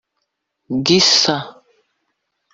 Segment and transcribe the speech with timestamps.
[0.85, 1.37] Gisa